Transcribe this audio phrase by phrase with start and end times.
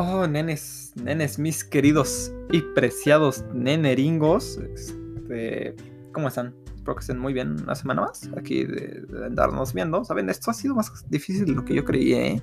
[0.00, 4.56] Oh, nenes, nenes, mis queridos y preciados neneringos.
[4.72, 5.74] Este,
[6.12, 6.54] ¿Cómo están?
[6.76, 10.04] Espero que estén muy bien una semana más aquí de, andarnos viendo.
[10.04, 12.28] Saben, esto ha sido más difícil de lo que yo creía.
[12.28, 12.42] ¿eh?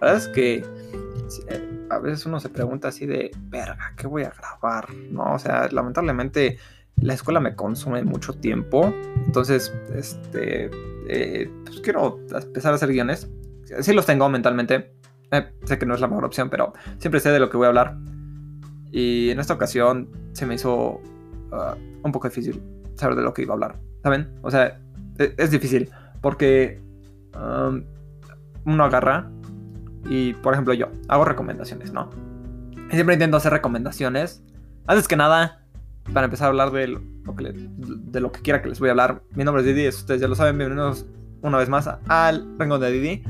[0.00, 0.64] La verdad es que
[1.48, 4.90] eh, a veces uno se pregunta así de, verga, ¿qué voy a grabar?
[5.10, 6.56] No, o sea, lamentablemente
[6.96, 8.94] la escuela me consume mucho tiempo.
[9.26, 10.70] Entonces, este,
[11.10, 13.28] eh, pues quiero empezar a hacer guiones.
[13.80, 14.93] Sí los tengo mentalmente,
[15.34, 17.66] eh, sé que no es la mejor opción, pero siempre sé de lo que voy
[17.66, 17.96] a hablar.
[18.90, 21.00] Y en esta ocasión se me hizo
[21.52, 22.62] uh, un poco difícil
[22.94, 23.80] saber de lo que iba a hablar.
[24.02, 24.32] ¿Saben?
[24.42, 24.80] O sea,
[25.18, 25.90] e-, es, difícil.
[26.20, 26.80] Porque
[27.34, 27.82] um,
[28.64, 29.30] uno agarra
[30.08, 32.10] y, por ejemplo, yo hago recomendaciones, ¿no?
[32.90, 34.44] Y siempre intento hacer recomendaciones.
[34.86, 35.64] Antes que nada,
[36.12, 37.00] para empezar a hablar de lo,
[37.36, 39.22] que, de lo que quiera que les voy a hablar.
[39.34, 40.58] Mi nombre es Didi, ustedes ya lo saben.
[40.58, 41.06] Bienvenidos
[41.42, 43.24] una vez más al Rengo de Didi.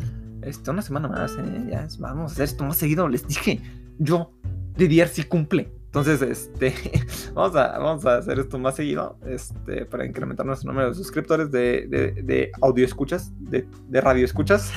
[0.45, 1.67] Este, una semana más, ¿eh?
[1.71, 3.09] Ya, vamos a hacer esto más seguido.
[3.09, 3.61] Les dije,
[3.99, 4.33] yo,
[4.77, 5.73] Didier sí cumple.
[5.87, 6.75] Entonces, este,
[7.35, 11.51] vamos a, vamos a hacer esto más seguido, este, para incrementar nuestro número de suscriptores
[11.51, 11.87] de,
[12.23, 14.73] de, audio escuchas, de, de radio escuchas.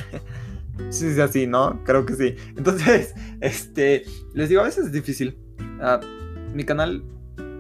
[0.89, 1.83] sí, sí, así, ¿no?
[1.83, 2.35] Creo que sí.
[2.55, 5.37] Entonces, este, les digo, a veces es difícil.
[5.59, 6.05] Uh,
[6.53, 7.03] mi canal,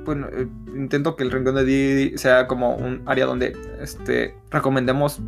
[0.05, 5.19] bueno, eh, intento que el rincón de Didi sea como un área donde, este, recomendemos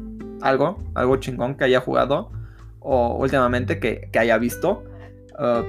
[0.41, 2.31] algo, algo chingón que haya jugado
[2.79, 4.83] o últimamente que, haya visto.
[5.37, 5.63] Uh,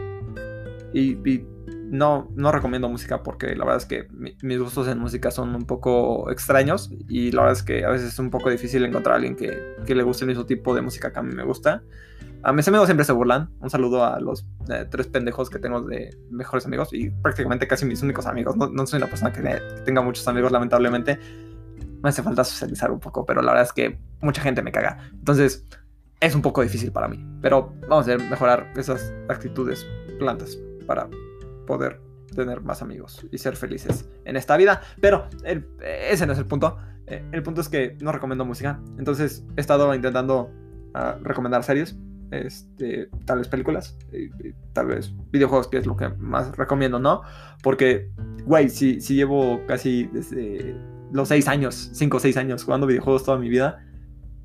[0.92, 1.44] y,
[1.90, 4.06] no, no recomiendo música porque la verdad es que
[4.42, 8.12] mis gustos en música son un poco extraños y la verdad es que a veces
[8.12, 11.12] es un poco difícil encontrar a alguien que, le guste el mismo tipo de música
[11.12, 11.82] que a mí me gusta.
[12.42, 13.50] A mis amigos siempre se burlan.
[13.60, 17.84] Un saludo a los eh, tres pendejos que tengo de mejores amigos y prácticamente casi
[17.84, 18.56] mis únicos amigos.
[18.56, 21.18] No, soy una persona que, que, tenga muchos amigos, lamentablemente.
[22.02, 25.10] Me hace falta socializar un poco, pero la verdad es que mucha gente me caga.
[25.12, 25.66] Entonces,
[26.20, 27.24] es un poco difícil para mí.
[27.40, 29.86] Pero vamos a mejorar esas actitudes
[30.18, 31.08] plantas para
[31.66, 32.00] poder
[32.34, 34.82] tener más amigos y ser felices en esta vida.
[35.00, 35.26] Pero
[35.80, 36.76] ese no es el punto.
[37.06, 38.80] Eh, el punto es que no recomiendo música.
[38.98, 40.50] Entonces he estado intentando
[40.94, 41.96] ah, recomendar series.
[42.30, 43.98] Este, tal vez películas,
[44.72, 47.22] tal vez videojuegos, que es lo que más recomiendo, ¿no?
[47.60, 48.12] Porque,
[48.44, 50.76] güey, si, si llevo casi desde
[51.10, 53.84] los 6 años, 5 o 6 años jugando videojuegos toda mi vida,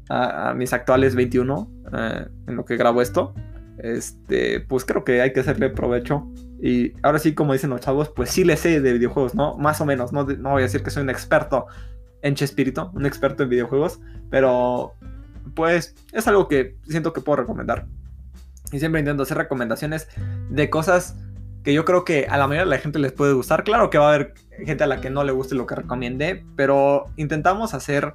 [0.10, 3.34] a, mis actuales 21 eh, en lo que grabo esto,
[3.78, 6.28] este, pues creo que hay que hacerle provecho.
[6.62, 9.58] Y ahora sí, como dicen los chavos, pues sí le sé de videojuegos, ¿no?
[9.58, 11.68] Más o menos, no, no voy a decir que soy un experto
[12.22, 14.00] en Chespirito, un experto en videojuegos,
[14.30, 14.94] pero
[15.54, 17.86] pues es algo que siento que puedo recomendar.
[18.72, 20.08] Y siempre intento hacer recomendaciones
[20.50, 21.16] de cosas
[21.64, 23.64] que yo creo que a la mayoría de la gente les puede gustar.
[23.64, 24.34] Claro que va a haber
[24.66, 28.14] gente a la que no le guste lo que recomiende, pero intentamos hacer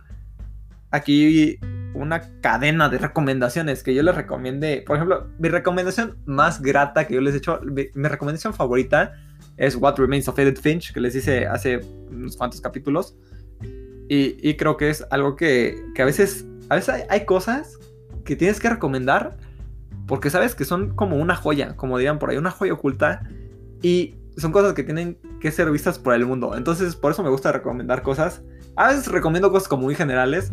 [0.90, 1.58] aquí
[1.94, 4.82] una cadena de recomendaciones que yo les recomiende.
[4.86, 9.12] Por ejemplo, mi recomendación más grata que yo les he hecho, mi, recomendación favorita
[9.56, 11.80] es What Remains of Edith Finch, que les hice hace
[12.10, 13.16] unos cuantos capítulos.
[14.08, 17.78] Y, creo que es algo que, a veces, a veces hay, cosas
[18.24, 19.36] que tienes que recomendar
[20.08, 23.22] porque sabes que son como una joya, como dirían por ahí, una joya oculta.
[23.82, 26.56] Y son cosas que tienen que ser vistas por el mundo.
[26.56, 28.42] Entonces, por eso me gusta recomendar cosas.
[28.74, 30.50] A veces recomiendo cosas como muy generales.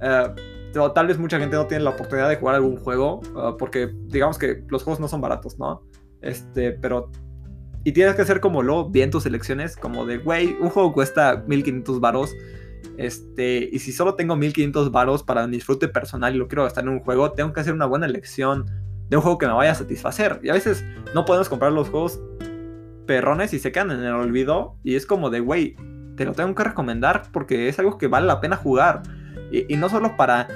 [0.00, 3.90] Uh, tal vez mucha gente no tiene la oportunidad de jugar algún juego, ah, porque
[4.06, 5.82] digamos que los juegos no son baratos, ¿no?
[6.20, 7.10] Este, pero...
[7.84, 11.44] Y tienes que hacer como lo bien tus elecciones, como de, güey, un juego cuesta
[11.46, 12.34] 1500 varos.
[12.96, 16.84] Este, y si solo tengo 1500 varos para mi disfrute personal y lo quiero gastar
[16.84, 18.64] en un juego, tengo que hacer una buena elección
[19.10, 20.40] de un juego que me vaya a satisfacer.
[20.42, 20.82] Y a veces
[21.14, 22.20] no podemos comprar los juegos
[23.06, 24.76] perrones y se quedan en el olvido.
[24.82, 25.76] Y es como de, güey,
[26.16, 29.02] te lo tengo que recomendar porque es algo que vale la pena jugar.
[29.50, 30.48] Y, no solo para,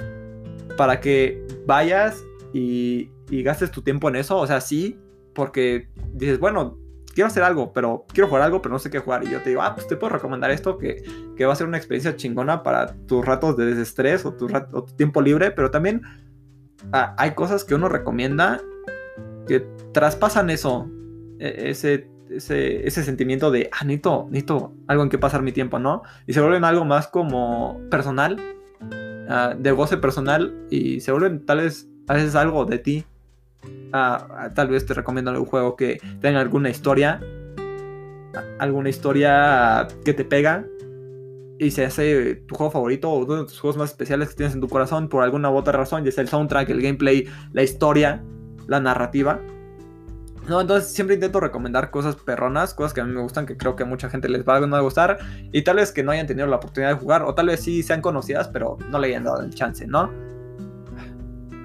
[0.77, 2.23] para que vayas
[2.53, 4.99] y, gastes tu tiempo en eso, o sea, sí,
[5.33, 6.77] porque dices, bueno,
[7.13, 9.23] quiero hacer algo, pero quiero jugar algo, pero no sé qué jugar.
[9.23, 11.03] Y yo te digo, ah, pues te puedo recomendar esto, que,
[11.45, 14.47] va a ser una experiencia chingona para tus ratos de desestrés o tu,
[14.97, 16.01] tiempo libre, pero también
[16.91, 18.61] ah, hay cosas que uno recomienda
[19.47, 20.89] que traspasan eso,
[21.39, 25.79] e, ese, ese, ese sentimiento de, ah, necesito, necesito algo en que pasar mi tiempo,
[25.79, 26.03] ¿no?
[26.27, 28.37] Y se vuelven algo más como personal
[29.31, 33.05] Ah, de goce personal y se vuelven tal vez a veces algo de ti.
[33.89, 37.21] Uh, tal vez te recomiendo algún juego que tenga alguna historia,
[38.57, 40.65] alguna historia que te pega
[41.59, 44.55] y se hace tu juego favorito o uno de tus juegos más especiales que tienes
[44.55, 47.61] en tu corazón por alguna u otra razón, ya sea el soundtrack, el gameplay, la
[47.61, 48.23] historia,
[48.67, 49.39] la narrativa.
[50.49, 53.75] No, entonces siempre intento recomendar cosas perronas, cosas que a mí me gustan, que creo
[53.75, 55.19] que a mucha gente les va a gustar,
[55.51, 57.83] y tal vez que no hayan tenido la oportunidad de jugar, o tal vez sí
[57.83, 60.11] sean conocidas, pero no le hayan dado el chance, ¿no?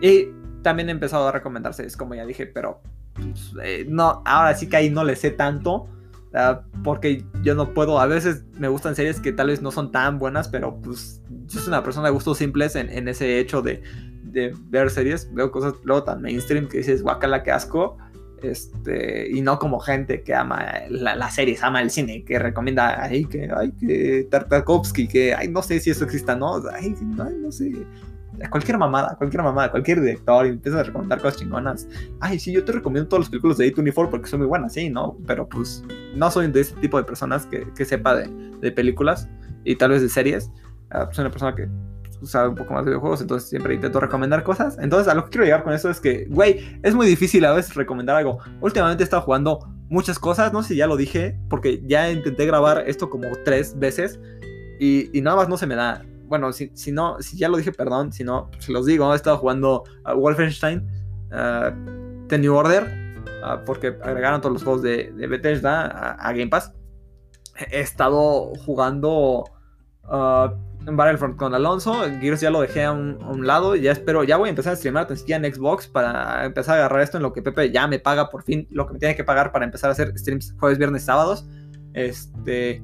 [0.02, 0.28] Y
[0.60, 2.82] también he empezado a recomendarse, es como ya dije, pero
[3.14, 5.88] pues, eh, no, ahora sí que ahí no le sé tanto.
[6.36, 9.92] Ah, porque yo no puedo, a veces me gustan series que tal vez no son
[9.92, 13.82] tan buenas, pero pues yo soy una persona de gustos simples en, ese hecho de,
[14.24, 15.32] de, ver series.
[15.32, 17.96] Veo cosas luego tan mainstream que dices, guacala, que asco.
[18.44, 23.24] Este, y no como gente que ama las series, ama el cine, que recomienda, ay,
[23.24, 26.60] que, ay, que Tartakovsky, que, ay, no sé si eso exista, ¿no?
[26.72, 26.94] Ay,
[27.40, 27.72] no sé.
[28.50, 31.88] Cualquier mamada, cualquier mamada, cualquier director, empieza a recomendar cosas chingonas.
[32.20, 34.90] Ay, sí, yo te recomiendo todas las películas de A24 porque son muy buenas, sí,
[34.90, 35.16] ¿no?
[35.26, 38.28] Pero pues no soy de ese tipo de personas que, que sepa de,
[38.60, 39.28] de, películas
[39.64, 40.50] y tal vez de series.
[40.92, 41.68] Uh, soy una persona que
[42.26, 44.76] sabe un poco más de videojuegos, entonces siempre intento recomendar cosas.
[44.78, 47.52] Entonces, a lo que quiero llegar con eso es que, güey, es muy difícil a
[47.52, 48.38] veces recomendar algo.
[48.60, 52.46] Últimamente he estado jugando muchas cosas, no sé si ya lo dije, porque ya intenté
[52.46, 54.18] grabar esto como tres veces
[54.80, 56.04] y, nada más no se me da.
[56.26, 59.16] Bueno, si, si, no, si ya lo dije, perdón, si no, se los digo, he
[59.16, 60.86] estado jugando a Wolfenstein,
[61.30, 63.04] uh, The New Order,
[63.66, 66.72] porque agregaron todos los juegos de, Bethesda a, Game Pass.
[67.70, 69.44] He estado jugando...
[70.04, 70.48] Uh,
[70.86, 72.04] Battlefront con Alonso.
[72.20, 73.76] Gears ya lo dejé a un, lado.
[73.76, 77.16] Ya espero, ya voy a empezar a streamar en Xbox para empezar a agarrar esto
[77.16, 79.52] en lo que Pepe ya me paga por fin lo que me tiene que pagar
[79.52, 81.46] para empezar a hacer streams jueves, viernes, sábados.
[81.92, 82.82] Este.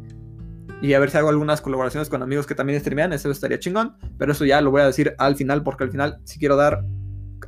[0.83, 3.13] Y a ver si hago algunas colaboraciones con amigos que también streamean.
[3.13, 3.97] Eso estaría chingón.
[4.19, 6.85] Pero eso ya lo voy a decir al final, porque al final sí quiero dar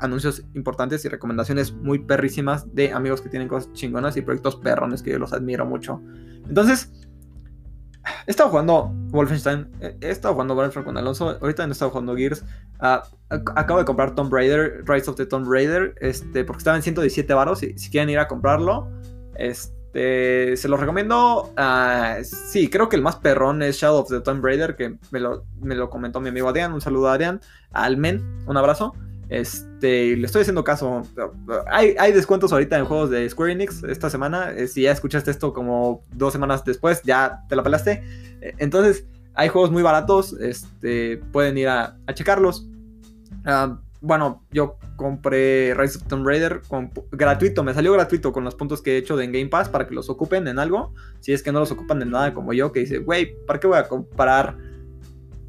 [0.00, 5.02] anuncios importantes y recomendaciones muy perrísimas de amigos que tienen cosas chingonas y proyectos perrones
[5.02, 6.00] que yo los admiro mucho.
[6.48, 6.90] Entonces,
[8.26, 9.68] He estado jugando Wolfenstein,
[10.00, 12.44] he estado jugando Battlefront con Alonso, ahorita no he estado jugando Gears.
[12.78, 16.82] Ah, acabo de comprar Tomb Raider, Rise of the Tomb Raider, este, porque estaba en
[16.82, 17.60] 117 baros.
[17.60, 18.88] Si quieren ir a comprarlo,
[19.36, 21.52] este, se los recomiendo.
[21.56, 25.20] Uh, sí, creo que el más perrón es Shadow of the Tomb Raider, que me
[25.20, 26.72] lo, me lo comentó mi amigo Adrián.
[26.72, 27.40] Un saludo a Adrián,
[27.72, 28.94] al Men, un abrazo.
[29.28, 31.02] Este, le estoy haciendo caso.
[31.70, 34.52] Hay, hay, descuentos ahorita en juegos de Square Enix esta semana.
[34.52, 38.02] Eh, si ya escuchaste esto como dos semanas después, ya te la pelaste.
[38.40, 40.34] Eh, entonces, hay juegos muy baratos.
[40.34, 42.68] Este, pueden ir a, checarlos.
[43.44, 46.60] Ah, bueno, yo compré Rise of Tomb Raider
[47.12, 47.62] gratuito.
[47.62, 50.10] Me salió gratuito con los puntos que he hecho de Game Pass para que los
[50.10, 50.92] ocupen en algo.
[51.20, 53.66] Si es que no los ocupan en nada como yo, que dice, güey, ¿para qué
[53.68, 54.58] voy a comparar?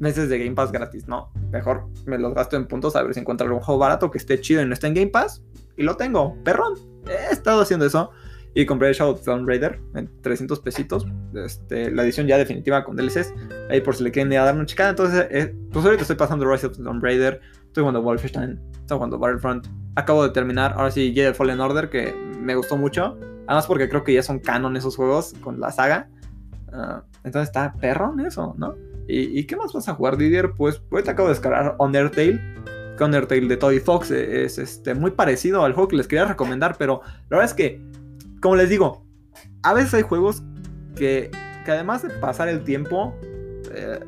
[0.04, 1.32] Meses de Game Pass gratis, ¿no?
[1.50, 4.40] Mejor me los gasto en puntos a ver si encuentro algún juego barato que esté
[4.40, 5.42] chido y no esté en Game Pass.
[5.76, 6.74] Y lo tengo, perrón.
[7.08, 8.10] He estado haciendo eso.
[8.56, 11.06] Y compré Shadow Tomb Raider en 300 pesitos.
[11.34, 13.34] Este, la edición ya definitiva con DLCs.
[13.68, 14.90] Ahí por si le quieren ir dar una chicada.
[14.90, 17.40] Entonces, eh, pues ahorita estoy pasando Rise of Tomb Raider.
[17.66, 18.60] Estoy jugando Wolfenstein.
[18.72, 19.66] Estoy jugando Battlefront.
[19.96, 20.74] Acabo de terminar.
[20.76, 23.18] Ahora sí, Jedi Fallen Order, que me gustó mucho.
[23.48, 26.08] Además, porque creo que ya son canon esos juegos con la saga.
[26.72, 28.76] Ah, entonces está perrón eso, ¿no?
[29.06, 30.52] ¿Y, qué más vas a jugar, Didier?
[30.52, 32.40] Pues te acabo de descargar Undertale.
[32.96, 36.76] Que Undertale de Toy Fox es este, muy parecido al juego que les quería recomendar,
[36.78, 37.82] pero la verdad es que,
[38.40, 39.04] como les digo,
[39.62, 40.42] a veces hay juegos
[40.96, 41.30] que,
[41.64, 43.14] que además de pasar el tiempo
[43.74, 44.00] eh,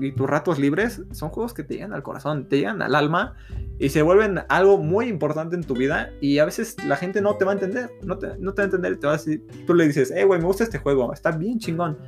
[0.00, 3.34] y tus ratos libres, son juegos que te llegan al corazón, te llegan al alma
[3.78, 7.36] y se vuelven algo muy importante en tu vida y a veces la gente no
[7.36, 9.46] te va a entender, no te, no te va a entender, te va a decir,
[9.66, 11.98] tú le dices, eh, güey, me gusta este juego, está bien chingón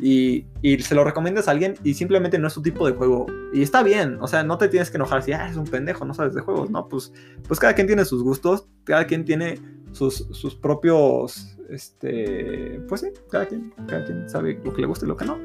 [0.00, 0.44] y,
[0.80, 3.26] se lo recomiendas a alguien y simplemente no es su tipo de juego.
[3.52, 6.04] Y está bien, o sea, no te tienes que enojar si, ah, es un pendejo,
[6.04, 6.88] no sabes de juegos, ¿no?
[6.88, 7.12] Pues,
[7.46, 9.58] pues cada quien tiene sus gustos, cada quien tiene
[9.92, 15.06] sus, sus propios, este, pues sí, cada quien, cada quien sabe lo que le gusta
[15.06, 15.38] y lo que no.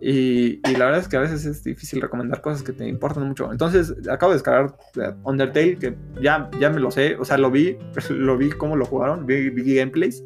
[0.00, 3.26] Y, y, la verdad es que a veces es difícil recomendar cosas que te importan
[3.26, 3.50] mucho.
[3.50, 7.50] Entonces, acabo de descargar eh, Undertale, que ya, ya me lo sé, o sea, lo
[7.50, 7.78] vi,
[8.10, 10.22] lo vi cómo lo jugaron, vi, vi gameplays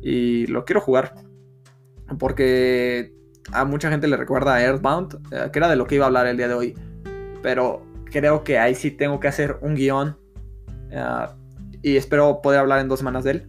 [0.00, 1.25] y lo quiero jugar
[2.18, 3.12] porque
[3.52, 6.08] a mucha gente le recuerda a Earthbound, eh, que era de lo que iba a
[6.08, 6.74] hablar el día de hoy.
[7.42, 10.16] Pero creo que ahí sí tengo que hacer un guion.
[10.90, 11.26] Eh,
[11.82, 13.48] y espero poder hablar en dos semanas de él.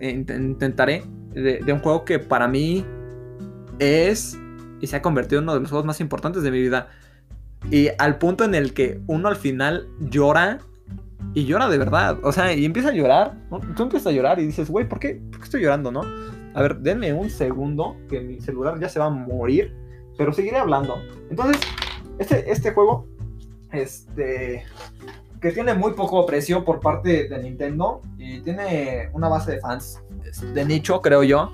[0.00, 1.04] Intentaré.
[1.32, 2.84] De, un juego que para mí
[3.78, 4.36] es
[4.80, 6.88] y se ha convertido en uno de los juegos más importantes de mi vida.
[7.70, 10.58] Y al punto en el que uno al final llora.
[11.34, 12.18] Y llora de verdad.
[12.22, 13.36] O sea, y empieza a llorar.
[13.76, 16.02] Tú empiezas a llorar y dices, güey, ¿por ¿por qué estoy llorando, no?
[16.54, 19.74] A ver, denme un segundo, que mi celular ya se va a morir,
[20.18, 20.96] pero seguiré hablando.
[21.30, 21.60] Entonces,
[22.18, 23.06] este, este juego,
[23.72, 24.64] este,
[25.40, 30.02] que tiene muy poco precio por parte de Nintendo y tiene una base de fans
[30.54, 31.52] de nicho, creo yo,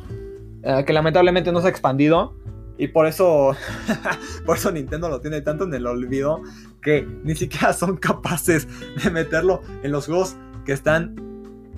[0.63, 2.35] eh, que lamentablemente no se ha expandido.
[2.79, 3.53] Y por eso,
[4.47, 6.43] por eso Nintendo lo tiene tanto en el olvido
[6.83, 8.69] que ni siquiera son capaces
[9.03, 11.17] de meterlo en los juegos que están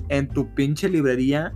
[0.09, 1.53] en tu pinche librería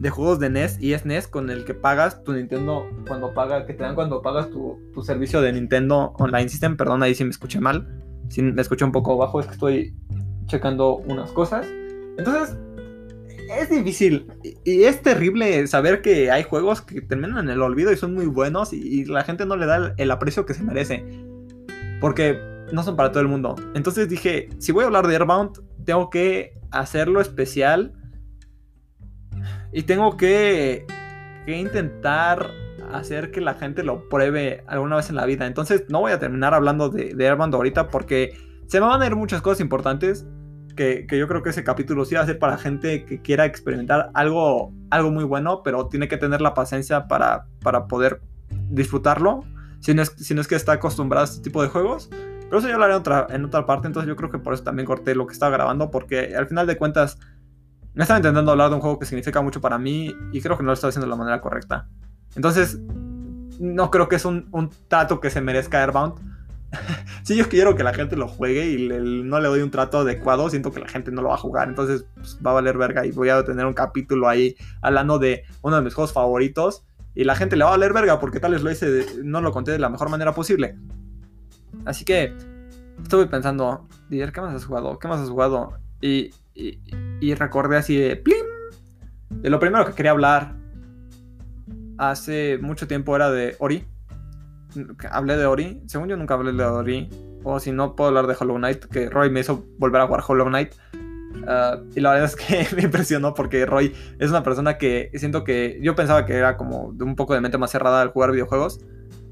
[0.00, 3.66] de juegos de NES y es NES con el que pagas tu Nintendo cuando paga,
[3.66, 6.78] que te dan cuando pagas tu, servicio de Nintendo Online System.
[6.78, 7.86] Perdón, ahí si me escuché mal.
[8.30, 9.94] Si me escuché un poco bajo, es que estoy
[10.46, 11.66] checando unas cosas.
[12.16, 12.56] Entonces,
[13.58, 14.26] es difícil
[14.64, 18.26] y es terrible saber que hay juegos que terminan en el olvido y son muy
[18.26, 21.04] buenos y, la gente no le da el, aprecio que se merece.
[22.00, 22.40] Porque
[22.72, 23.54] no son para todo el mundo.
[23.74, 27.92] Entonces dije, si voy a hablar de Airbound, tengo que hacerlo especial
[29.72, 30.86] y tengo que,
[31.46, 32.50] que intentar
[32.92, 35.46] hacer que la gente lo pruebe alguna vez en la vida.
[35.46, 38.36] Entonces no voy a terminar hablando de, de ahorita porque
[38.66, 40.26] se me van a ir muchas cosas importantes
[40.76, 44.10] que, yo creo que ese capítulo sí va a ser para gente que quiera experimentar
[44.14, 48.22] algo, algo muy bueno, pero tiene que tener la paciencia para, para poder
[48.70, 49.44] disfrutarlo,
[49.80, 52.08] si no, es, si no es que está acostumbrado a este tipo de juegos.
[52.10, 54.64] Pero eso yo haré en otra, en otra parte, entonces yo creo que por eso
[54.64, 57.18] también corté lo que estaba grabando, porque al final de cuentas
[57.94, 60.62] me estaba intentando hablar de un juego que significa mucho para mí y creo que
[60.62, 61.88] no lo estoy haciendo de la manera correcta.
[62.36, 62.78] Entonces,
[63.58, 66.30] no creo que es un, un trato que se merezca Airbound
[67.24, 70.48] si yo quiero que la gente lo juegue y no le doy un trato adecuado,
[70.50, 71.68] siento que la gente no lo va a jugar.
[71.68, 75.44] Entonces pues, va a valer verga y voy a tener un capítulo ahí hablando de
[75.62, 76.84] uno de mis juegos favoritos.
[77.14, 79.52] Y la gente le va a valer verga porque tal vez lo hice, no lo
[79.52, 80.76] conté de la mejor manera posible.
[81.84, 82.34] Así que
[83.02, 84.98] estuve pensando, Dier, ¿qué más has jugado?
[84.98, 85.72] ¿Qué más has jugado?
[86.00, 86.78] Y, y,
[87.34, 88.46] recordé así de ¡plim!
[89.30, 90.56] De lo primero que quería hablar
[91.98, 93.84] hace mucho tiempo era de Ori
[95.10, 95.82] hablé de Ori.
[95.86, 97.08] Según yo nunca hablé de Ori.
[97.42, 100.22] O si no, puedo hablar de Hollow Knight, que Roy me hizo volver a jugar
[100.26, 100.74] Hollow Knight.
[101.46, 105.44] Ah, y la verdad es que me impresionó porque Roy es una persona que siento
[105.44, 108.32] que yo pensaba que era como de un poco de mente más cerrada al jugar
[108.32, 108.80] videojuegos.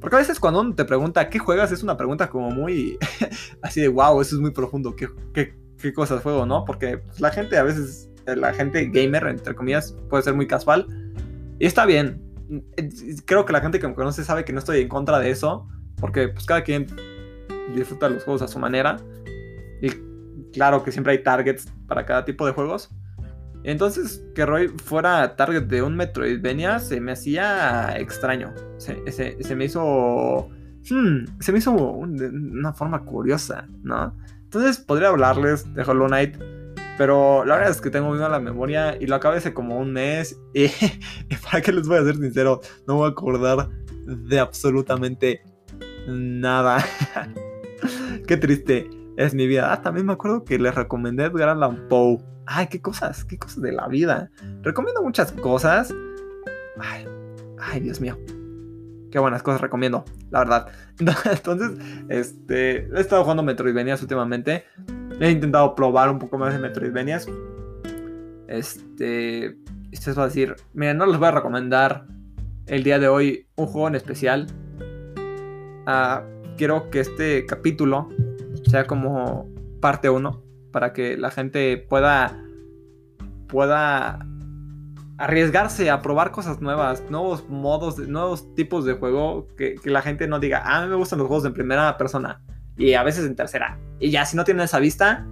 [0.00, 2.96] Porque a veces cuando uno te pregunta qué juegas es una pregunta como muy
[3.62, 6.64] así de wow, eso es muy profundo, ¿qué, qué, qué cosas juego, no?
[6.64, 10.86] Porque pues, la gente a veces, la gente gamer, entre comillas, puede ser muy casual.
[11.58, 12.22] Y está bien,
[13.24, 15.68] creo que la gente que me conoce sabe que no estoy en contra de eso,
[16.00, 16.86] porque pues cada quien
[17.74, 18.96] disfruta los juegos a su manera.
[19.80, 19.90] Y
[20.52, 22.90] claro que siempre hay targets para cada tipo de juegos.
[23.64, 28.54] Entonces, que Roy fuera target de un Metroidvania se me hacía extraño.
[28.78, 30.48] Se, se, me hizo.
[30.88, 34.16] Hmm, se me hizo de una forma curiosa, ¿no?
[34.48, 36.36] Entonces, podría hablarles de Hollow Knight
[36.98, 39.92] pero la verdad es que tengo muy mala memoria y lo acabé hace como un
[39.92, 40.38] mes.
[40.52, 40.66] Y,
[41.44, 43.68] para qué les voy a ser sincero, no voy a acordar
[44.04, 45.42] de absolutamente
[46.08, 46.84] nada.
[48.26, 49.72] qué triste es mi vida.
[49.72, 52.18] Ah, también me acuerdo que les recomendé Edgar Allan Poe.
[52.46, 54.28] Ay, qué cosas, qué cosas de la vida.
[54.62, 55.94] Recomiendo muchas cosas.
[56.80, 57.06] Ay,
[57.60, 58.18] ay, Dios mío.
[59.10, 60.68] Qué buenas cosas recomiendo, la verdad.
[60.98, 61.72] Entonces,
[62.08, 64.64] este, he estado jugando Metroidvanias últimamente.
[65.20, 67.26] He intentado probar un poco más de Metroidvanias.
[68.46, 69.56] Este.
[69.90, 70.56] Esto va a decir.
[70.74, 72.06] Miren, no les voy a recomendar
[72.66, 74.46] el día de hoy un juego en especial.
[75.86, 76.22] Ah,
[76.58, 78.10] quiero que este capítulo
[78.68, 79.48] sea como
[79.80, 80.42] parte 1.
[80.70, 82.44] Para que la gente pueda.
[83.46, 84.18] Pueda
[85.18, 90.38] arriesgarse a probar cosas nuevas, nuevos modos, nuevos tipos de juego, que, la gente no
[90.38, 92.40] diga, ah, a mí me gustan los juegos en primera persona
[92.76, 93.78] y a veces en tercera.
[93.98, 95.26] Y ya si no tienen esa vista,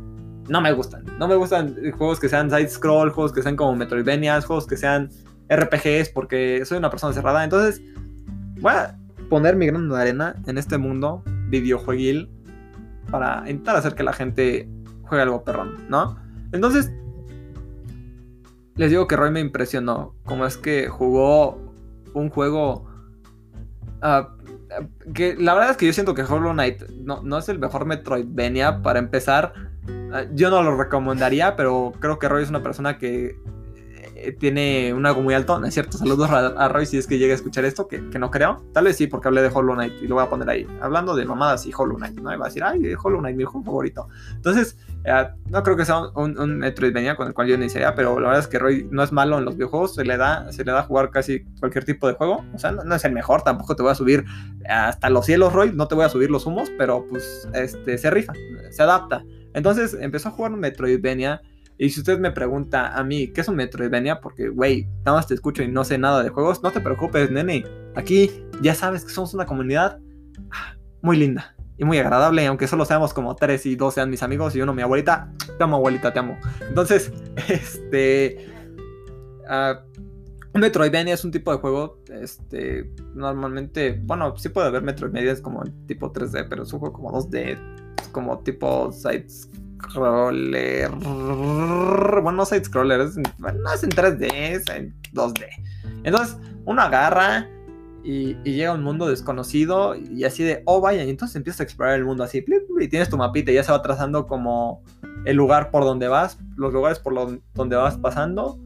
[0.48, 1.04] no me gustan.
[1.18, 4.76] No me gustan juegos que sean side scroll, juegos que sean como Metroidvanias, juegos que
[4.76, 5.08] sean
[5.48, 7.44] RPGs, porque soy una persona cerrada.
[7.44, 7.80] Entonces,
[8.60, 8.98] voy a
[9.30, 12.28] poner mi grano de arena en este mundo videojueguil
[13.10, 14.68] para intentar hacer que la gente
[15.02, 16.18] juegue algo perrón, ¿no?
[16.50, 16.92] Entonces,
[18.76, 20.14] les digo que Roy me impresionó.
[20.24, 21.58] Como es que jugó
[22.14, 22.86] un juego
[25.14, 27.86] que la verdad es que yo siento que Hollow Knight no, no es el mejor
[27.86, 29.52] Metroidvania para empezar.
[30.12, 33.36] Ah, yo no lo recomendaría, pero creo que Roy es una persona que
[34.32, 35.98] tiene un algo muy alto, ¿no es cierto?
[35.98, 38.64] Saludos a, Roy si es que llega a escuchar esto, que, no creo.
[38.72, 40.66] Tal vez sí, porque hablé de Hollow Knight y lo voy a poner ahí.
[40.80, 42.32] Hablando de mamadas y Hollow Knight, ¿no?
[42.32, 44.08] Y va a decir, ay, Hollow Knight, mi juego favorito.
[44.34, 48.18] Entonces, eh, no creo que sea un, un, Metroidvania con el cual yo iniciaría, pero
[48.18, 50.64] la verdad es que Roy no es malo en los videojuegos, se le da, se
[50.64, 52.44] le da a jugar casi cualquier tipo de juego.
[52.54, 54.24] O sea, no, es el mejor, tampoco te voy a subir
[54.68, 58.10] hasta los cielos, Roy, no te voy a subir los humos, pero pues este, se
[58.10, 58.32] rifa,
[58.70, 59.24] se adapta.
[59.54, 61.40] Entonces empezó a jugar un Metroidvania
[61.78, 64.20] y si usted me pregunta a mí, ¿qué es un Metroidvania?
[64.20, 67.30] Porque, güey, nada más te escucho y no sé nada de juegos, no te preocupes,
[67.30, 67.64] nene.
[67.94, 68.30] Aquí
[68.62, 69.98] ya sabes que somos una comunidad
[70.52, 74.22] ah, muy linda y muy agradable, aunque solo seamos como tres y dos sean mis
[74.22, 75.30] amigos y uno mi abuelita.
[75.58, 76.38] Te amo, abuelita, te amo.
[76.66, 77.12] Entonces,
[77.48, 78.48] este.
[79.44, 85.62] Uh, Metroidvania es un tipo de juego, este, normalmente, bueno, sí puede haber Metroidvania como
[85.86, 87.58] tipo 3D, pero es un juego como 2D,
[88.10, 89.50] como tipo sides
[89.88, 90.90] scroller.
[90.90, 93.00] Bueno, no side scroller,
[93.38, 95.46] no es en 3D, es en 2D.
[96.04, 97.48] Entonces, uno agarra
[98.04, 101.64] y, llega a un mundo desconocido y así de, oh vaya, y entonces empiezas a
[101.64, 102.44] explorar el mundo así,
[102.80, 104.82] y tienes tu mapita y ya se va trazando como
[105.24, 108.58] el lugar por donde vas, los lugares por donde vas pasando.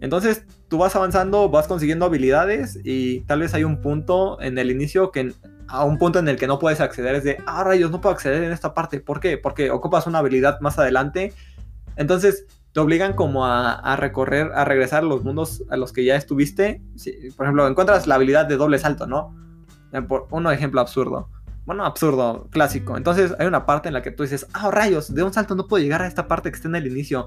[0.00, 4.70] Entonces tú vas avanzando, vas consiguiendo habilidades y tal vez hay un punto en el
[4.70, 5.32] inicio que
[5.68, 8.14] a un punto en el que no puedes acceder es de, ah rayos, no puedo
[8.14, 9.00] acceder en esta parte.
[9.00, 9.38] ¿Por qué?
[9.38, 11.34] Porque ocupas una habilidad más adelante.
[11.96, 16.16] Entonces te obligan como a, recorrer, a regresar a los mundos a los que ya
[16.16, 16.82] estuviste.
[17.36, 19.34] por ejemplo, encuentras la habilidad de doble salto, ¿no?
[19.92, 21.28] Eh, por un ejemplo absurdo.
[21.64, 22.96] Bueno, absurdo, clásico.
[22.96, 25.66] Entonces hay una parte en la que tú dices, ah, rayos, de un salto no
[25.66, 27.26] puedo llegar a esta parte que está en el inicio.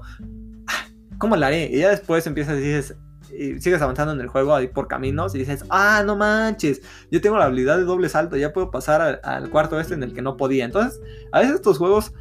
[0.66, 0.86] Ah,
[1.18, 1.70] ¿Cómo la haré?
[1.72, 2.96] Y ya después empiezas y dices,
[3.36, 7.20] y sigues avanzando en el juego ahí por caminos y dices, ah, no manches, yo
[7.20, 10.22] tengo la habilidad de doble salto, ya puedo pasar al, cuarto este en el que
[10.22, 10.64] no podía.
[10.64, 11.00] Entonces,
[11.32, 12.12] a veces estos juegos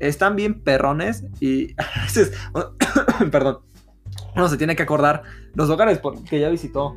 [0.00, 2.32] están bien perrones y a veces,
[3.30, 3.58] perdón,
[4.36, 5.22] uno se tiene que acordar
[5.54, 6.96] los lugares que ya visitó.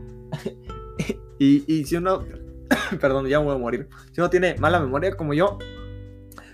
[1.39, 2.23] y, si uno,
[2.99, 5.57] perdón, ya voy a morir, si uno tiene mala memoria como yo,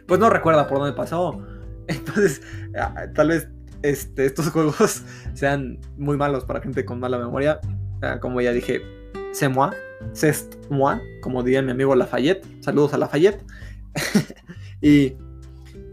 [0.07, 1.45] pues no recuerda por dónde pasó.
[1.87, 2.41] Entonces,
[2.77, 3.49] ah, tal vez
[3.83, 7.59] este, estos juegos sean muy malos para gente con mala memoria.
[8.19, 8.81] Como ya dije,
[9.31, 9.71] c'est moi,
[10.13, 12.45] c'est moi, como diría mi amigo Lafayette.
[12.61, 13.41] Saludos a Lafayette.
[14.81, 15.15] y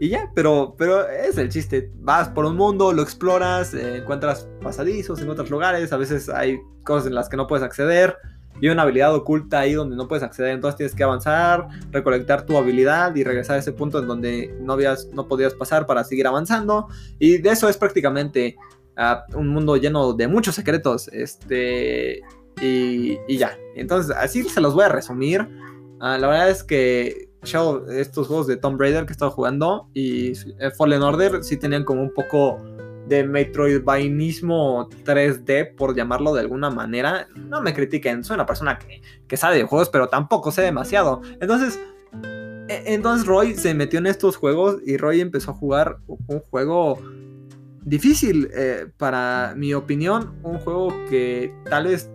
[0.01, 1.91] y ya, pero, pero es el chiste.
[1.99, 7.05] Vas por un mundo, lo exploras, eh, encuentras pasadizos, encuentras lugares, a veces hay cosas
[7.05, 8.17] en las que no puedes acceder.
[8.61, 10.51] Y una habilidad oculta ahí donde no puedes acceder.
[10.51, 14.73] Entonces tienes que avanzar, recolectar tu habilidad y regresar a ese punto en donde no,
[14.73, 16.87] habías, no podías pasar para seguir avanzando.
[17.19, 18.55] Y de eso es prácticamente
[18.95, 21.09] ah, un mundo lleno de muchos secretos.
[21.09, 22.21] Este.
[22.61, 23.57] Y, ya.
[23.75, 25.47] Entonces, así se los voy a resumir.
[25.99, 30.69] Ah, la verdad es que estos juegos de Tomb Raider que estaba jugando y eh,
[30.77, 32.57] Fallen Order sí tenían como un poco
[33.07, 37.27] de Metroidvainismo 3D, por llamarlo de alguna manera.
[37.35, 41.21] No me critiquen, soy una persona que, que sabe de juegos, pero tampoco sé demasiado.
[41.39, 41.79] Entonces,
[42.67, 46.99] e, entonces Roy se metió en estos juegos y Roy empezó a jugar un juego
[47.83, 52.09] difícil, eh, para mi opinión, un juego que tal vez,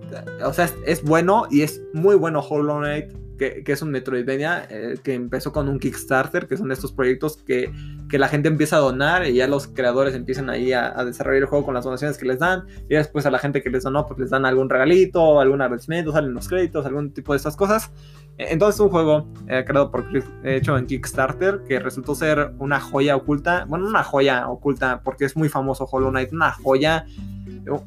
[0.45, 4.97] o sea, es bueno y es muy bueno Hollow Knight que, es un Metroidvania eh,
[5.03, 7.73] que empezó con un Kickstarter, que son estos proyectos que,
[8.09, 11.49] que, la gente empieza a donar y ya los creadores empiezan ahí a, desarrollar el
[11.49, 14.07] juego con las donaciones que les dan y después a la gente que les donó
[14.07, 17.91] pues les dan algún regalito, algún agradecimiento, salen los créditos, algún tipo de estas cosas.
[18.39, 20.05] E, entonces un juego eh, creado por
[20.45, 25.37] hecho en Kickstarter que resultó ser una joya oculta, bueno, una joya oculta porque es
[25.37, 27.07] muy famoso Hollow Knight, una joya,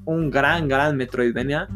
[0.06, 1.68] un gran, gran Metroidvania.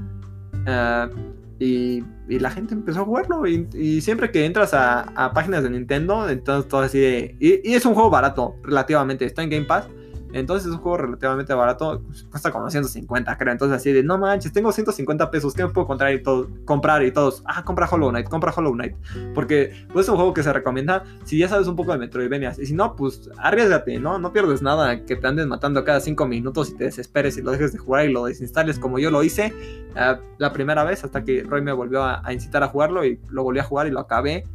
[0.65, 3.45] Uh, y, la gente empezó a jugarlo.
[3.47, 7.35] Y, siempre que entras a, páginas de Nintendo, entonces todo así de.
[7.39, 9.25] Y, es un juego barato, relativamente.
[9.25, 9.87] Está en Game Pass.
[10.33, 13.51] Entonces es un juego relativamente barato, cuesta como 150, creo.
[13.51, 17.03] Entonces así de, no manches, tengo 150 pesos, ¿qué me puedo comprar y, todo, comprar
[17.03, 17.43] y todos?
[17.45, 18.95] Ah, compra Hollow Knight, compra Hollow Knight.
[19.35, 22.53] Porque pues, es un juego que se recomienda si ya sabes un poco de Metroidvania.
[22.57, 24.17] Y si no, pues arriesgate, ¿no?
[24.17, 27.51] No pierdes nada que te anden matando cada 5 minutos y te desesperes y lo
[27.51, 29.53] dejes de jugar y lo desinstales como yo lo hice
[29.95, 33.43] uh, la primera vez hasta que Roy me volvió a, incitar a jugarlo y lo
[33.43, 34.45] volví a jugar y lo acabé.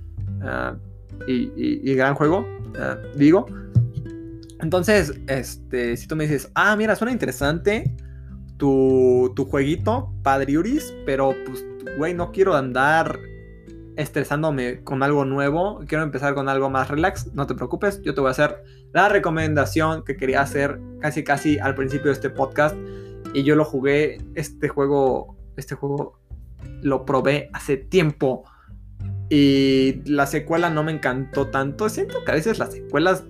[0.42, 0.76] Uh,
[1.26, 3.46] y, y, gran juego, uh, digo.
[4.60, 7.94] Entonces, este, si tú me dices, ah, mira, suena interesante
[8.56, 11.64] tu, tu jueguito, Padriuris, pero pues,
[11.96, 13.18] güey, no quiero andar
[13.98, 18.20] estresándome con algo nuevo, quiero empezar con algo más relax, no te preocupes, yo te
[18.20, 22.76] voy a hacer la recomendación que quería hacer casi casi al principio de este podcast
[23.34, 26.20] y yo lo jugué, este juego, este juego
[26.80, 28.44] lo probé hace tiempo
[29.30, 33.24] y la secuela no me encantó tanto, siento que a veces las secuelas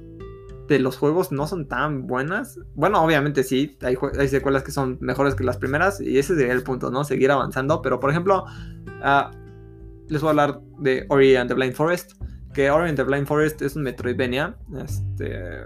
[0.68, 2.61] de los juegos no son tan buenas.
[2.74, 3.96] Bueno, obviamente sí, hay,
[4.28, 7.04] secuelas que son mejores que las primeras y ese sería el punto, ¿no?
[7.04, 7.83] Seguir avanzando.
[7.83, 8.44] Pero por ejemplo,
[9.02, 9.31] ah,
[10.09, 12.12] les voy a hablar de Ori and the Blind Forest.
[12.52, 14.57] Que Ori and the Blind Forest es un Metroidvania.
[14.83, 15.64] Este,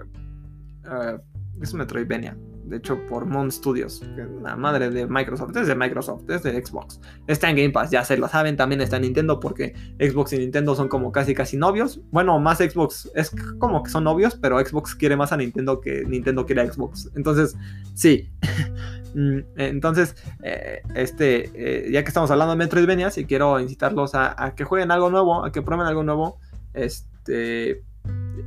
[0.85, 1.17] ah,
[1.61, 4.03] es un Metroidvania de hecho por Moon Studios,
[4.41, 6.99] la madre de Microsoft, es de Microsoft, es de Xbox.
[7.27, 10.37] Está en Game Pass, ya se lo saben, también está en Nintendo porque Xbox y
[10.37, 12.01] Nintendo son como casi casi novios.
[12.11, 16.03] Bueno, más Xbox es como que son novios, pero Xbox quiere más a Nintendo que
[16.05, 17.11] Nintendo quiere a Xbox.
[17.15, 17.55] Entonces,
[17.93, 18.29] sí.
[19.15, 24.55] Mm, entonces, eh, este, eh, ya que estamos hablando de Metroidvania, si quiero incitarlos a,
[24.55, 26.39] que jueguen algo nuevo, a que prueben algo nuevo,
[26.73, 27.83] este,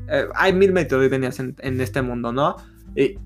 [0.08, 2.56] eh, hay mil Metroidvanias en, en este mundo, ¿no?
[2.96, 3.16] Y,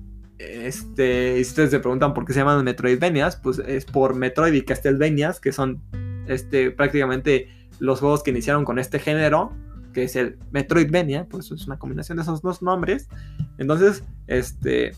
[0.67, 4.61] este, si ustedes se preguntan por qué se llaman Metroidvanias, pues es por Metroid y
[4.61, 5.81] Castlevanias, que son
[6.27, 7.49] este, prácticamente
[7.79, 9.53] los juegos que iniciaron con este género,
[9.93, 13.09] que es el Metroidvania, pues es una combinación de esos dos nombres.
[13.57, 14.93] Entonces, este,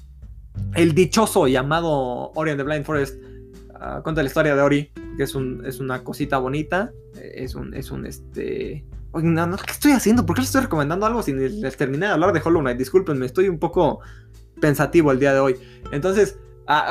[0.76, 3.18] el dichoso llamado Ori and the Blind Forest
[3.76, 6.92] ah, cuenta la historia de Ori, que es, un, es una cosita bonita.
[7.16, 8.84] Es un, es un este.
[9.14, 10.26] ¿qué estoy haciendo?
[10.26, 12.78] ¿Por qué les estoy recomendando algo si les terminé de hablar de Hollow Knight?
[12.78, 14.00] Disculpenme, estoy un poco
[14.64, 15.56] pensativo el día de hoy.
[15.92, 16.40] Entonces,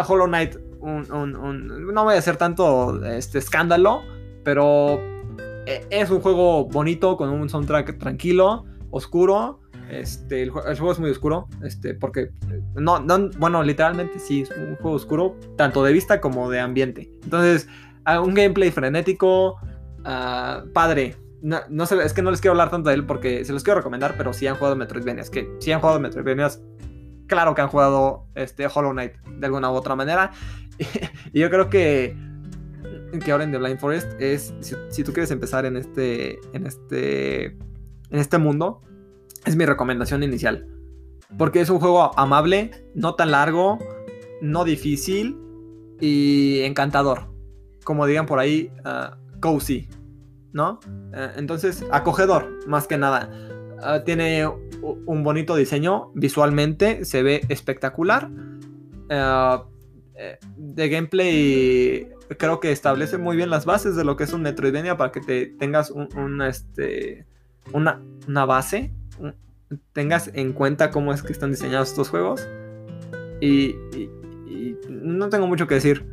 [0.07, 4.03] Hollow Knight, no voy a hacer tanto este escándalo,
[4.45, 5.01] pero
[5.67, 9.61] eh, es un juego bonito con un soundtrack tranquilo, oscuro.
[9.91, 12.31] Este, el, juego es muy oscuro, este, porque
[12.75, 17.11] no, no, bueno, literalmente sí, es un juego oscuro, tanto de vista como de ambiente.
[17.25, 17.69] Entonces,
[18.23, 19.57] un gameplay frenético,
[20.05, 21.17] ah, padre.
[21.41, 23.81] No, no es que no les quiero hablar tanto de él porque se los quiero
[23.81, 26.49] recomendar, pero si han jugado Metroidvania, es que si han jugado Metroidvania,
[27.27, 30.33] claro que han jugado este, Hollow Knight de alguna u otra manera.
[31.33, 32.17] y yo creo que
[33.25, 37.45] que ahora en The Blind Forest es si, tú quieres empezar en este en este
[37.47, 38.81] en este mundo
[39.45, 40.67] es mi recomendación inicial.
[41.39, 43.79] Porque es un juego amable no tan largo
[44.41, 45.39] no difícil
[46.01, 47.33] y encantador.
[47.85, 49.89] Como digan por ahí uh, cozy
[50.53, 53.31] no uh, entonces acogedor más que nada
[53.83, 58.31] uh, tiene un bonito diseño visualmente se ve espectacular
[59.09, 64.43] eh, de gameplay creo que establece muy bien las bases de lo que es un
[64.43, 67.27] Metroidvania para que te tengas un, este,
[67.73, 68.93] una, una base,
[69.93, 72.47] tengas en cuenta cómo es que están diseñados estos juegos.
[73.41, 73.75] Y,
[74.89, 76.07] no tengo mucho que decir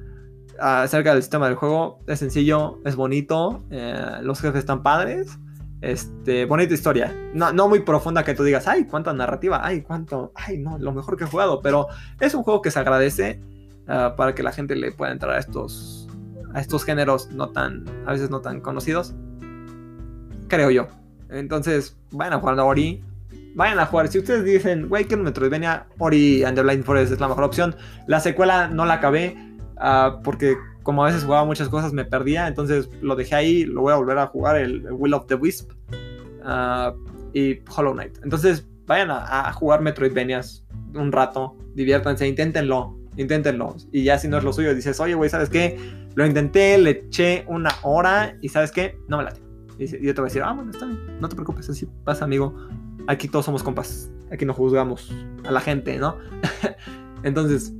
[0.60, 2.00] acerca del sistema del juego.
[2.08, 5.38] Es sencillo, es bonito, eh, los jefes están padres.
[5.82, 7.16] Este, bonita historia.
[7.34, 11.16] No, muy profunda que tú digas, ay, cuánta narrativa, ay, cuánto, ay, no, lo mejor
[11.18, 11.62] que he jugado.
[11.62, 11.88] Pero
[12.20, 13.42] es un juego que se agradece
[13.88, 16.08] ah, para que la gente le pueda entrar a estos,
[16.54, 19.14] a estos géneros no tan, a veces no tan conocidos.
[20.48, 20.88] Creo yo.
[21.30, 23.04] Entonces, vayan a jugar a Ori.
[23.56, 24.08] Vayan a jugar.
[24.10, 27.76] Si ustedes dicen, güey, quiero Metroidvania, Ori and the Blind Forest es la mejor opción.
[28.08, 29.38] La secuela no la acabé
[29.78, 30.58] ah, porque
[30.90, 32.48] como a veces jugaba muchas cosas me perdía.
[32.48, 33.64] Entonces lo dejé ahí.
[33.64, 35.70] Lo voy a volver a jugar, el Will of the Wisp
[36.44, 36.98] uh,
[37.32, 38.18] y Hollow Knight.
[38.24, 41.56] Entonces vayan a, a jugar Metroidvanias un rato.
[41.76, 43.76] Diviértanse, inténtenlo inténtenlo.
[43.92, 45.78] Y ya si no es lo suyo, dices, oye, güey, ¿sabes qué?
[46.16, 48.98] Lo intenté, le eché una hora y ¿sabes qué?
[49.08, 49.42] No me late.
[49.78, 52.26] Y yo te voy a decir, ah, bueno, está bien, no te preocupes, así pasa,
[52.26, 52.56] amigo.
[53.06, 55.14] Aquí todos somos compas, aquí no juzgamos
[55.46, 56.18] a la gente, ¿no?
[57.24, 57.76] Entonces,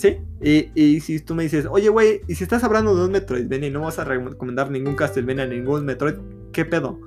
[0.00, 0.18] sí.
[0.40, 3.68] Y, y, si tú me dices, oye, güey, y si estás hablando de un Metroidvania
[3.68, 6.14] y no vas a recomendar ningún Castlevania, ningún Metroid,
[6.52, 6.98] ¿qué pedo?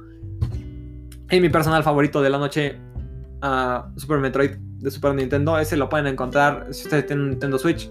[1.29, 2.77] Y mi personal favorito de la noche,
[3.41, 4.51] uh, Super Metroid
[4.83, 5.57] de Super Nintendo.
[5.57, 7.89] Ese lo pueden encontrar si ustedes tienen Nintendo Switch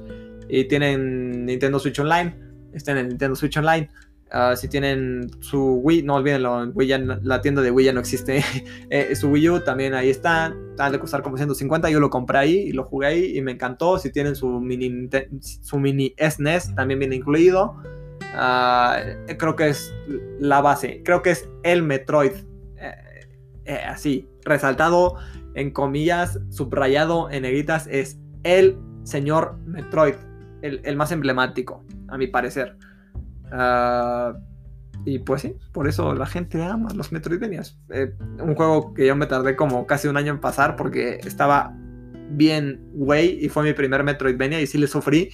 [0.48, 2.36] y tienen Nintendo Switch Online.
[2.72, 3.88] Estén en Nintendo Switch Online.
[4.34, 6.72] Ah, si tienen su Wii, no olvídenlo,
[7.22, 8.42] la tienda de Wii ya no existe.
[8.90, 10.54] Eh, su Wii U también ahí está.
[10.78, 11.90] Ha de costar como 150.
[11.90, 13.98] Yo lo compré ahí y lo jugué ahí y me encantó.
[13.98, 15.08] Si tienen su mini,
[15.40, 17.76] su mini SNES, e también viene incluido.
[18.34, 18.98] Ah,
[19.38, 19.94] creo que es
[20.38, 21.02] la base.
[21.04, 22.32] Creo que es el Metroid.
[22.76, 22.94] Eh,
[23.66, 25.16] eh, así, resaltado
[25.54, 30.14] en comillas, subrayado en negritas, es el señor Metroid,
[30.62, 32.76] el, más emblemático, a mi parecer.
[33.52, 34.34] Ah,
[35.04, 37.78] y pues sí, por eso la gente ama los Metroidvanias.
[37.90, 41.74] Eh, un juego que yo me tardé como casi un año en pasar porque estaba
[42.30, 45.30] bien güey y fue mi primer Metroidvania y sí le sufrí.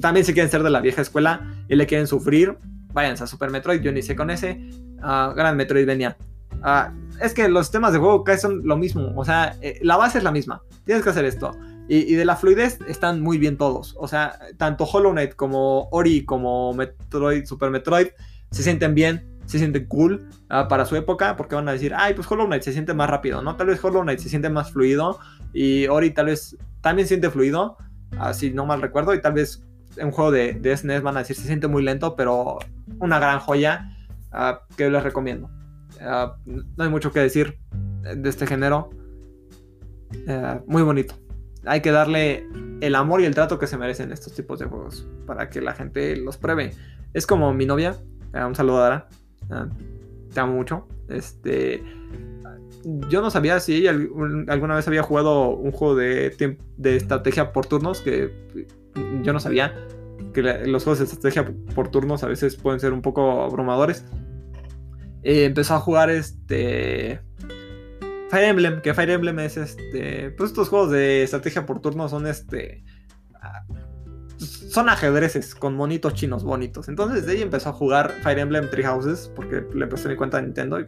[0.00, 2.58] También si quieren ser de la vieja escuela y le quieren sufrir,
[2.92, 4.60] váyanse a Super Metroid, yo ni sé con ese.
[4.98, 6.16] Uh, gran Metroidvania.
[6.62, 9.12] Ah, es que los temas de juego casi son lo mismo.
[9.16, 10.62] O sea, eh, la base es la misma.
[10.84, 11.52] Tienes que hacer esto.
[11.92, 13.96] Y, de la fluidez están muy bien todos.
[13.98, 18.10] O sea, tanto Hollow Knight como Ori como Metroid, Super Metroid
[18.52, 21.36] se sienten bien, se sienten cool ah, para su época.
[21.36, 23.56] Porque van a decir, ay, pues Hollow Knight se siente más rápido, ¿no?
[23.56, 25.18] Tal vez Hollow Knight se siente más fluido.
[25.52, 27.76] Y Ori tal vez también siente fluido.
[28.20, 29.12] Así no mal recuerdo.
[29.12, 32.14] Y tal vez en un juego de, SNES van a decir, se siente muy lento,
[32.14, 32.60] pero
[33.00, 33.90] una gran joya
[34.30, 35.50] ah, que les recomiendo.
[36.00, 37.58] Ah, no hay mucho que decir
[38.14, 38.90] de este género.
[40.28, 41.19] Ah, muy bonito.
[41.66, 42.46] Hay que darle
[42.80, 45.74] el amor y el trato que se merecen estos tipos de juegos para que la
[45.74, 46.72] gente los pruebe.
[47.12, 47.96] Es como mi novia.
[48.32, 49.08] Ah, un saludo a Dara.
[50.32, 50.88] te amo mucho.
[51.08, 51.82] Este.
[53.10, 57.66] Yo no sabía si ella alguna vez había jugado un juego de, de estrategia por
[57.66, 58.00] turnos.
[58.00, 58.32] Que
[59.22, 59.74] yo no sabía
[60.32, 64.04] que los juegos de estrategia por turnos a veces pueden ser un poco abrumadores.
[65.22, 67.20] Eh, empezó a jugar este
[68.30, 72.26] Fire Emblem, que Fire Emblem es este, pues estos juegos de estrategia por turno son
[72.26, 72.84] este
[73.34, 73.64] ah,
[74.38, 76.88] son ajedrezes con monitos chinos bonitos.
[76.88, 80.36] Entonces de ahí empezó a jugar Fire Emblem Three Houses porque le empezó mi cuenta
[80.36, 80.86] de Nintendo y,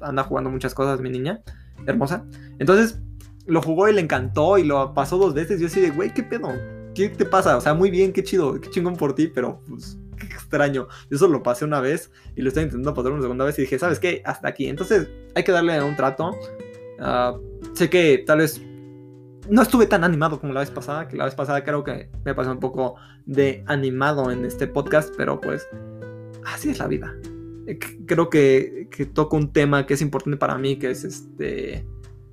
[0.00, 1.40] anda jugando muchas cosas mi niña,
[1.86, 2.24] hermosa.
[2.58, 3.00] Entonces
[3.46, 5.60] lo jugó y le encantó y lo pasó dos veces.
[5.60, 6.48] Yo así de, güey, ¿qué pedo?
[6.94, 7.56] ¿qué te pasa?
[7.56, 10.88] O sea, muy bien, qué chido, qué chingón por ti, pero pues qué extraño.
[11.10, 13.62] Yo solo lo pasé una vez y lo estoy intentando pasar una segunda vez y
[13.62, 14.22] dije, ¿sabes qué?
[14.24, 14.68] Hasta aquí.
[14.68, 16.30] Entonces hay que darle un trato.
[16.98, 17.36] Ah,
[17.74, 18.60] sé que tal vez
[19.48, 22.34] no estuve tan animado como la vez pasada, que la vez pasada creo que me
[22.34, 25.66] pasó un poco de animado en este podcast, pero pues
[26.44, 27.14] así es la vida.
[27.66, 31.86] Eh, creo que, toco un tema que es importante para mí, que es este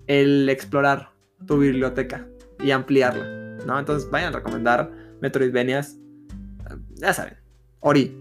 [0.07, 1.11] el explorar
[1.47, 2.27] tu biblioteca
[2.59, 3.79] y ampliarla, ¿no?
[3.79, 5.97] Entonces vayan a recomendar Metroidvanias,
[6.95, 7.35] ya saben,
[7.79, 8.20] Ori.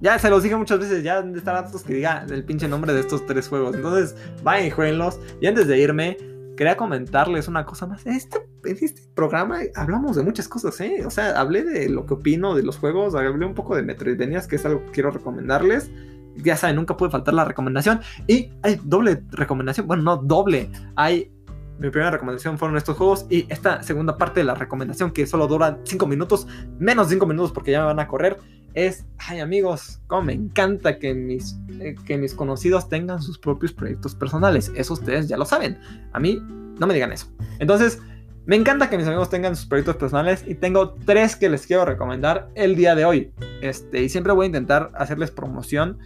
[0.00, 2.92] Ya se los dije muchas veces, ya de estar hartos que diga el pinche nombre
[2.92, 3.74] de estos tres juegos.
[3.74, 5.18] Entonces, vayan y jueguenlos.
[5.40, 6.16] Y antes de irme,
[6.56, 8.06] quería comentarles una cosa más.
[8.06, 11.02] Este, en este programa hablamos de muchas cosas, ¿eh?
[11.04, 14.46] O sea, hablé de lo que opino de los juegos, hablé un poco de Metroidvanias,
[14.46, 15.90] que es algo que quiero recomendarles.
[16.36, 18.00] Ya saben, nunca puede faltar la recomendación.
[18.28, 20.70] Y hay doble recomendación, bueno, no doble.
[20.94, 21.32] Hay
[21.78, 25.46] mi primera recomendación fueron estos juegos y esta segunda parte de la recomendación que solo
[25.46, 26.46] dura 5 minutos,
[26.78, 28.36] menos 5 minutos porque ya me van a correr,
[28.86, 33.72] es, ay amigos, como me encanta que mis, eh, que mis conocidos tengan sus propios
[33.72, 34.70] proyectos personales.
[34.76, 35.78] Eso ustedes ya lo saben.
[36.12, 36.40] A mí
[36.78, 37.26] no me digan eso.
[37.58, 38.00] Entonces,
[38.46, 41.84] me encanta que mis amigos tengan sus proyectos personales y tengo tres que les quiero
[41.84, 43.32] recomendar el día de hoy.
[43.60, 45.98] Este, y siempre voy a intentar hacerles promoción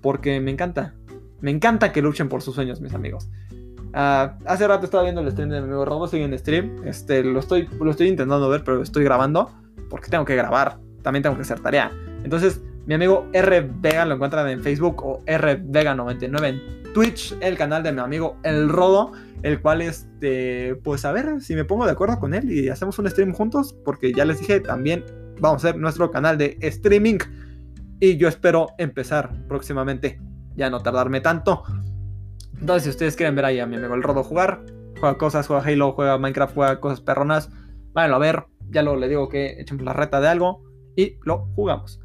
[0.00, 0.94] porque me encanta.
[1.40, 3.30] Me encanta que luchen por sus sueños, mis amigos.
[3.94, 6.76] Ah, hace rato estaba viendo el stream de mi amigo Robo, estoy en stream.
[6.84, 9.50] Este, lo estoy, lo estoy intentando ver, pero estoy grabando
[9.88, 10.78] porque tengo que grabar.
[11.02, 11.90] También tengo que hacer tarea.
[12.24, 17.36] Entonces, mi amigo R Vega lo encuentran en Facebook o R Vega 99 en Twitch,
[17.40, 21.64] el canal de mi amigo El Rodo, el cual este, pues a ver si me
[21.64, 25.04] pongo de acuerdo con él y hacemos un stream juntos, porque ya les dije, también
[25.40, 27.18] vamos a hacer nuestro canal de streaming
[28.00, 30.20] y yo espero empezar próximamente,
[30.56, 31.62] ya no tardarme tanto.
[32.60, 34.64] Entonces, si ustedes quieren ver ahí a mi amigo el Rodo jugar,
[34.98, 37.50] juega cosas, juega Halo, juega Minecraft, juega cosas perronas,
[37.92, 38.44] váyanlo a ver.
[38.70, 40.62] Ya lo le digo que echemos la reta de algo
[40.96, 42.00] y lo jugamos.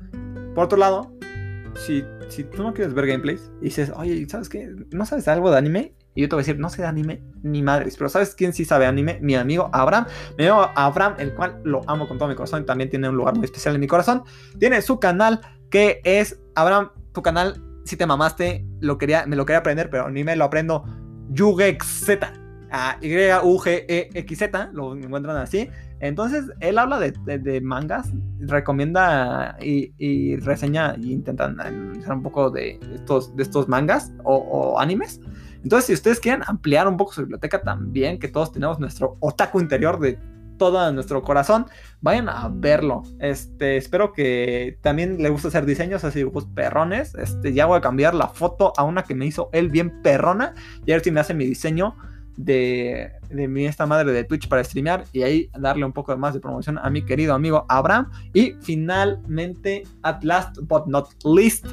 [0.53, 1.11] Por otro lado,
[1.75, 4.69] si, si tú no quieres ver gameplays y dices, oye, ¿sabes qué?
[4.91, 5.93] ¿No sabes algo de anime?
[6.15, 8.53] Y yo te voy a decir, no sé de anime ni madres, pero ¿sabes quién
[8.53, 9.17] sí sabe anime?
[9.21, 10.05] Mi amigo Abraham.
[10.37, 13.15] Mi amigo Abraham, el cual lo amo con todo mi corazón y también tiene un
[13.15, 14.23] lugar muy especial en mi corazón.
[14.59, 19.45] Tiene su canal que es, Abraham, tu canal si te mamaste, lo quería, me lo
[19.45, 20.85] quería aprender, pero ni me lo aprendo.
[21.29, 22.07] Yugex
[23.01, 25.69] Y-U-G-E-X-Z, lo encuentran así.
[26.03, 33.33] Entonces, él habla de, mangas, recomienda y, reseña y intentan analizar un poco de estos,
[33.37, 35.21] de estos mangas o, o, animes.
[35.63, 39.61] Entonces, si ustedes quieren ampliar un poco su biblioteca también, que todos tenemos nuestro otaku
[39.61, 40.19] interior de
[40.57, 41.67] todo nuestro corazón,
[42.01, 43.03] vayan a verlo.
[43.19, 47.15] Este, espero que también le guste hacer diseños así dibujos perrones.
[47.15, 50.53] Este, ya voy a cambiar la foto a una que me hizo él bien perrona
[50.85, 51.95] y a ver si me hace mi diseño
[52.37, 56.33] de, de mi esta madre de Twitch para streamear y ahí darle un poco más
[56.33, 58.09] de promoción a mi querido amigo Abraham.
[58.33, 61.65] Y finalmente, at last but not least,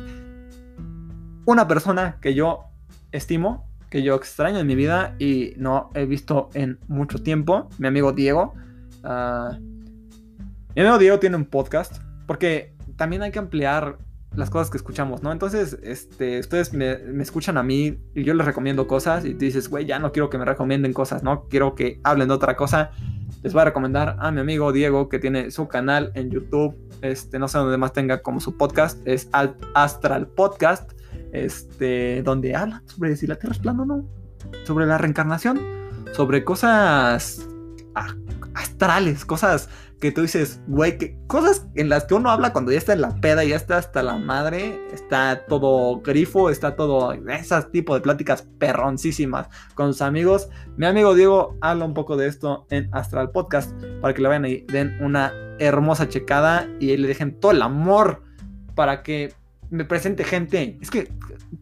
[1.47, 2.65] una persona que yo
[3.13, 7.89] estimo, que yo extraño en mi vida y no he visto en mucho tiempo, mi
[7.89, 8.55] amigo Diego.
[9.03, 9.59] Uh,
[10.75, 13.99] mi amigo Diego tiene un podcast porque también hay que ampliar
[14.35, 15.33] las cosas que escuchamos, ¿no?
[15.33, 19.69] Entonces, este, ustedes me, escuchan a mí y yo les recomiendo cosas y tú dices,
[19.69, 21.49] güey, ya no quiero que me recomienden cosas, ¿no?
[21.49, 22.93] Quiero que hablen de otra cosa.
[23.43, 27.39] Les voy a recomendar a mi amigo Diego que tiene su canal en YouTube, este,
[27.39, 29.29] no sé dónde más tenga como su podcast, es
[29.75, 30.93] Astral Podcast,
[31.33, 34.09] este, donde habla sobre si la Tierra es plana o no,
[34.65, 35.61] sobre la reencarnación,
[36.13, 37.49] sobre cosas
[38.55, 39.69] astrales, cosas
[40.01, 43.03] que tú dices, güey, que cosas en las que uno habla cuando ya está en
[43.03, 48.01] la peda, ya está hasta la madre, está todo grifo, está todo ese tipo de
[48.01, 50.49] pláticas perroncísimas con sus amigos.
[50.79, 54.47] Mi amigo Diego habla un poco de esto en Astral Podcast para que le vayan
[54.47, 58.23] y den una hermosa checada y le dejen todo el amor
[58.75, 59.35] para que
[59.69, 60.79] me presente gente.
[60.81, 61.13] Es que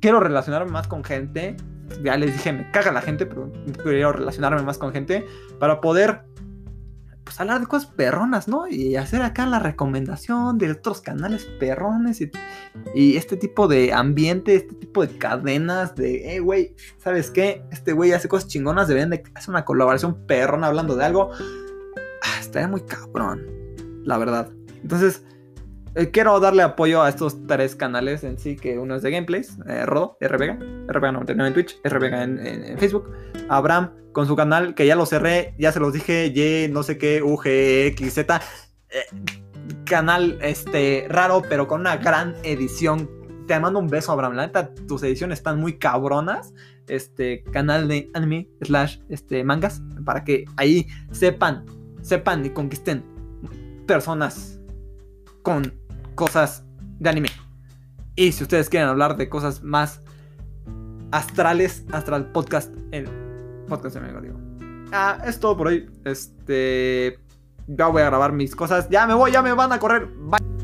[0.01, 1.57] quiero relacionarme más con gente.
[2.05, 3.51] Ya les dije, me caga la gente, pero
[3.83, 5.27] quiero relacionarme más con gente
[5.59, 6.23] para poder
[7.29, 8.67] pues hablar de cosas perronas, ¿no?
[8.69, 12.23] Y hacer acá la recomendación de otros canales perrones
[12.95, 17.63] y, este tipo de ambiente, este tipo de cadenas de, eh, güey, ¿sabes qué?
[17.71, 21.31] Este güey hace cosas chingonas, deberían de hacer una colaboración perrona hablando de algo.
[22.23, 23.47] Ah, estaría muy cabrón,
[24.05, 24.51] la verdad.
[24.83, 25.23] Entonces,
[25.95, 29.59] eh, quiero darle apoyo a estos tres canales en sí, que uno es de gameplays,
[29.67, 33.11] eh, Rodo, RVega, RVega99 en Twitch, RVega en, en, Facebook,
[33.49, 36.99] Abraham con su canal, que ya lo cerré, ya se los dije, Y, no sé
[36.99, 39.05] qué, UGXZ, eh,
[39.85, 43.11] canal este, raro, pero con una gran edición.
[43.47, 46.53] Te mando un beso, Abraham, la neta, tus ediciones están muy cabronas,
[46.87, 51.65] este canal de anime slash este, mangas, para que ahí sepan,
[52.03, 53.03] sepan y conquisten
[53.87, 54.58] personas
[55.49, 55.73] con
[56.15, 56.63] cosas
[56.99, 57.31] de anime.
[58.17, 60.03] Y si ustedes quieren hablar de cosas más
[61.11, 63.09] astrales, Astral Podcast, el
[63.67, 64.39] podcast de mi digo.
[64.93, 65.91] Ah, es todo por hoy.
[66.05, 67.19] Este.
[67.67, 68.91] Ya voy a grabar mis cosas.
[68.91, 70.07] Ya me voy, ya me van a correr.
[70.07, 70.58] Bye.